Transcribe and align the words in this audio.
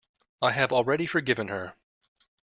I 0.41 0.53
have 0.53 0.73
already 0.73 1.05
forgiven 1.05 1.49
her. 1.49 1.75